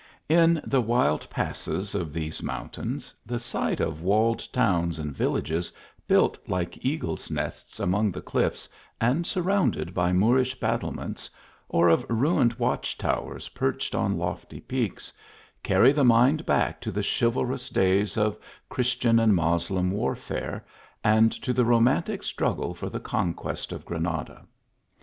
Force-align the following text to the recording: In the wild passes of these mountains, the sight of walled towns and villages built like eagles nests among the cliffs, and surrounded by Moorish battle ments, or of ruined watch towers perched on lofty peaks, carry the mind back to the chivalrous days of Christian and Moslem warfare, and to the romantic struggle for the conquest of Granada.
In 0.29 0.59
the 0.65 0.81
wild 0.81 1.29
passes 1.29 1.93
of 1.93 2.11
these 2.11 2.41
mountains, 2.41 3.13
the 3.23 3.37
sight 3.37 3.79
of 3.79 4.01
walled 4.01 4.51
towns 4.51 4.97
and 4.97 5.15
villages 5.15 5.71
built 6.07 6.39
like 6.49 6.83
eagles 6.83 7.29
nests 7.29 7.79
among 7.79 8.11
the 8.11 8.21
cliffs, 8.23 8.67
and 8.99 9.27
surrounded 9.27 9.93
by 9.93 10.11
Moorish 10.11 10.59
battle 10.59 10.91
ments, 10.91 11.29
or 11.69 11.87
of 11.87 12.03
ruined 12.09 12.53
watch 12.55 12.97
towers 12.97 13.49
perched 13.49 13.93
on 13.93 14.17
lofty 14.17 14.61
peaks, 14.61 15.13
carry 15.61 15.91
the 15.91 16.03
mind 16.03 16.47
back 16.47 16.81
to 16.81 16.89
the 16.91 17.03
chivalrous 17.19 17.69
days 17.69 18.17
of 18.17 18.39
Christian 18.69 19.19
and 19.19 19.35
Moslem 19.35 19.91
warfare, 19.91 20.65
and 21.03 21.31
to 21.31 21.53
the 21.53 21.63
romantic 21.63 22.23
struggle 22.23 22.73
for 22.73 22.89
the 22.89 22.99
conquest 22.99 23.71
of 23.71 23.85
Granada. 23.85 24.47